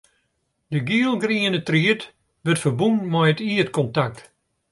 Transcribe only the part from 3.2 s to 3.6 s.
it